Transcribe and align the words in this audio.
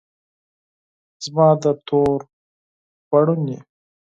زما 1.23 1.47
د 1.61 1.63
تور 1.87 2.19
پوړنې 3.07 3.57